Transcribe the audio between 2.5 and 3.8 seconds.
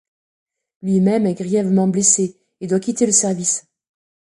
et doit quitter le service.